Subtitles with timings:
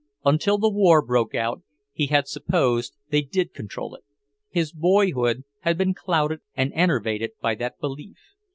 [0.25, 1.61] Until the war broke out,
[1.93, 4.03] he had supposed they did control it;
[4.49, 8.17] his boyhood had been clouded and enervated by that belief.